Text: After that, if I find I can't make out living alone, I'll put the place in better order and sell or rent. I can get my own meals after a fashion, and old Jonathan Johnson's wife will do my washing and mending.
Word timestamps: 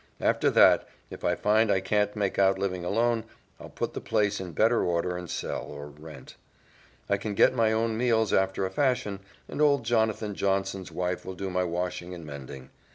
After 0.19 0.49
that, 0.49 0.87
if 1.11 1.23
I 1.23 1.35
find 1.35 1.71
I 1.71 1.79
can't 1.79 2.15
make 2.15 2.39
out 2.39 2.57
living 2.57 2.83
alone, 2.83 3.23
I'll 3.59 3.69
put 3.69 3.93
the 3.93 4.01
place 4.01 4.39
in 4.41 4.51
better 4.53 4.81
order 4.83 5.15
and 5.15 5.29
sell 5.29 5.65
or 5.65 5.89
rent. 5.89 6.37
I 7.07 7.17
can 7.17 7.35
get 7.35 7.53
my 7.53 7.71
own 7.71 7.95
meals 7.99 8.33
after 8.33 8.65
a 8.65 8.71
fashion, 8.71 9.19
and 9.47 9.61
old 9.61 9.85
Jonathan 9.85 10.33
Johnson's 10.33 10.91
wife 10.91 11.23
will 11.23 11.35
do 11.35 11.51
my 11.51 11.65
washing 11.65 12.15
and 12.15 12.25
mending. 12.25 12.71